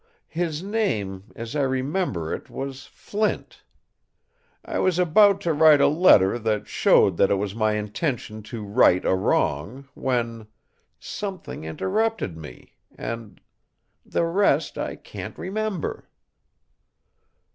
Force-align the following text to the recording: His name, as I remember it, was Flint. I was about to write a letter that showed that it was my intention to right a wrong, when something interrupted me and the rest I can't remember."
His 0.33 0.63
name, 0.63 1.25
as 1.35 1.55
I 1.55 1.61
remember 1.61 2.33
it, 2.33 2.49
was 2.49 2.87
Flint. 2.87 3.63
I 4.65 4.79
was 4.79 4.97
about 4.97 5.39
to 5.41 5.53
write 5.53 5.79
a 5.79 5.85
letter 5.85 6.39
that 6.39 6.67
showed 6.67 7.17
that 7.17 7.29
it 7.29 7.35
was 7.35 7.53
my 7.53 7.73
intention 7.73 8.41
to 8.49 8.63
right 8.63 9.05
a 9.05 9.13
wrong, 9.13 9.87
when 9.93 10.47
something 10.99 11.65
interrupted 11.65 12.35
me 12.35 12.73
and 12.95 13.39
the 14.03 14.25
rest 14.25 14.75
I 14.75 14.95
can't 14.95 15.37
remember." 15.37 16.09